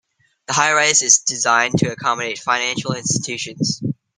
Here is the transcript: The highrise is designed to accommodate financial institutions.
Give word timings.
The 0.47 0.53
highrise 0.53 1.03
is 1.03 1.19
designed 1.19 1.77
to 1.77 1.91
accommodate 1.91 2.39
financial 2.39 2.93
institutions. 2.93 3.83